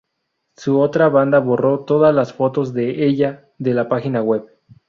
[0.57, 4.47] Su otra banda borró todas las fotos de ella de la página web.